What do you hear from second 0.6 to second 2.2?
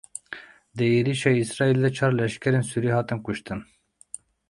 Di êrişa Îsraîlê de çar